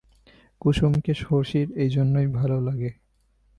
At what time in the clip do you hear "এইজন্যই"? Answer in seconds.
1.75-2.27